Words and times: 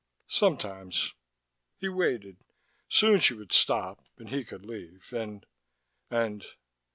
"...Sometimes." 0.41 1.13
He 1.77 1.87
waited. 1.87 2.37
Soon 2.89 3.19
she 3.19 3.35
would 3.35 3.51
stop, 3.51 4.01
and 4.17 4.29
he 4.29 4.43
could 4.43 4.65
leave, 4.65 5.13
and.... 5.13 5.45
And? 6.09 6.43